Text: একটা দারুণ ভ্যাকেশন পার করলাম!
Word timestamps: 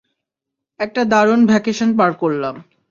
একটা 0.79 1.01
দারুণ 1.05 1.41
ভ্যাকেশন 1.45 1.89
পার 1.97 2.11
করলাম! 2.13 2.55